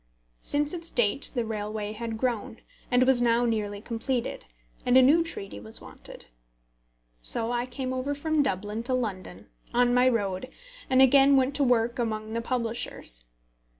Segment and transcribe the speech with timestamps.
[0.39, 4.45] Since its date the railway had grown, and was now nearly completed,
[4.83, 6.25] and a new treaty was wanted.
[7.21, 10.49] So I came over from Dublin to London, on my road,
[10.89, 13.25] and again went to work among the publishers.